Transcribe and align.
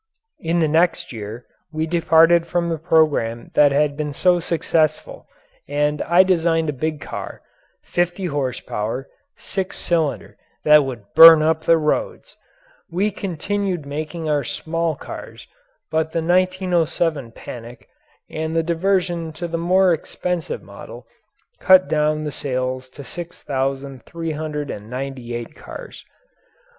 In 0.39 0.61
the 0.61 0.67
next 0.67 1.13
year 1.13 1.45
we 1.71 1.85
departed 1.85 2.47
from 2.47 2.69
the 2.69 2.79
programme 2.79 3.51
that 3.53 3.71
had 3.71 3.95
been 3.95 4.13
so 4.13 4.39
successful 4.39 5.27
and 5.67 6.01
I 6.01 6.23
designed 6.23 6.69
a 6.69 6.73
big 6.73 6.99
car 6.99 7.43
fifty 7.83 8.25
horsepower, 8.25 9.07
six 9.37 9.77
cylinder 9.77 10.37
that 10.63 10.85
would 10.85 11.03
burn 11.13 11.43
up 11.43 11.63
the 11.65 11.77
roads. 11.77 12.35
We 12.89 13.11
continued 13.11 13.85
making 13.85 14.27
our 14.27 14.43
small 14.43 14.95
cars, 14.95 15.45
but 15.91 16.13
the 16.13 16.23
1907 16.23 17.31
panic 17.33 17.87
and 18.27 18.55
the 18.55 18.63
diversion 18.63 19.31
to 19.33 19.47
the 19.47 19.59
more 19.59 19.93
expensive 19.93 20.63
model 20.63 21.05
cut 21.59 21.87
down 21.87 22.23
the 22.23 22.31
sales 22.31 22.89
to 22.89 23.03
6,398 23.03 25.55
cars. 25.55 26.05